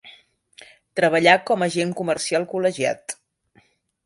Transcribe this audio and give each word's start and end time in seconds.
Treballà 0.99 1.35
com 1.51 1.67
a 1.67 1.67
agent 1.73 1.93
comercial 2.01 2.49
col·legiat. 2.55 3.17